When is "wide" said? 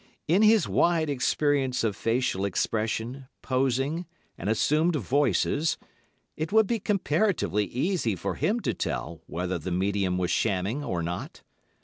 0.67-1.11